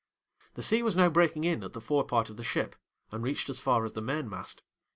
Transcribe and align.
'The 0.55 0.63
sea 0.63 0.81
was 0.81 0.95
now 0.95 1.09
breaking 1.11 1.43
in 1.43 1.63
at 1.63 1.73
the 1.73 1.79
fore 1.79 2.03
part 2.03 2.27
of 2.31 2.35
the 2.35 2.43
ship, 2.43 2.75
and 3.11 3.23
reached 3.23 3.51
as 3.51 3.59
far 3.59 3.85
as 3.85 3.93
the 3.93 4.01
mainmast. 4.01 4.63